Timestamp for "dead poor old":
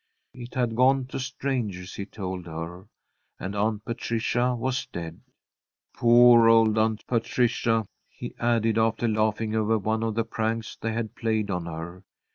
4.87-6.75